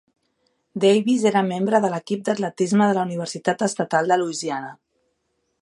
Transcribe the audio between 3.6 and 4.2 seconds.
Estatal